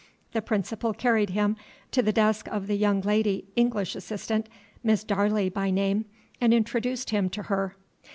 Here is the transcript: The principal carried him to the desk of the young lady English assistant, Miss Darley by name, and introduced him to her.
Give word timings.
The 0.31 0.41
principal 0.41 0.93
carried 0.95 1.29
him 1.29 1.57
to 1.91 2.01
the 2.01 2.11
desk 2.11 2.47
of 2.47 2.65
the 2.65 2.75
young 2.75 3.01
lady 3.01 3.45
English 3.55 3.95
assistant, 3.95 4.49
Miss 4.83 5.03
Darley 5.03 5.47
by 5.47 5.69
name, 5.69 6.05
and 6.41 6.55
introduced 6.55 7.11
him 7.11 7.29
to 7.29 7.43
her. 7.43 7.75